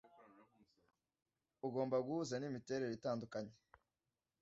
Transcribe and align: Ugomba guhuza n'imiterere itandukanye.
Ugomba 1.67 1.97
guhuza 2.05 2.33
n'imiterere 2.37 2.93
itandukanye. 2.95 3.53